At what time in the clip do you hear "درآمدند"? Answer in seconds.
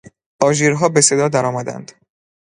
1.27-1.91